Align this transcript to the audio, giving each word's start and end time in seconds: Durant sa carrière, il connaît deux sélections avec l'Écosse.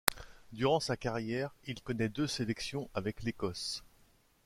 Durant 0.51 0.79
sa 0.79 0.97
carrière, 0.97 1.53
il 1.65 1.79
connaît 1.83 2.09
deux 2.09 2.25
sélections 2.25 2.89
avec 2.95 3.21
l'Écosse. 3.21 3.83